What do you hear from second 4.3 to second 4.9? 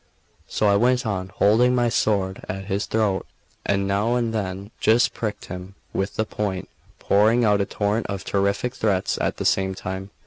then